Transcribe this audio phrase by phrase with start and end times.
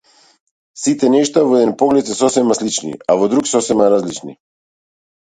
[0.83, 4.35] Сите нешта во еден поглед се сосема слични, а во друг сосема различни.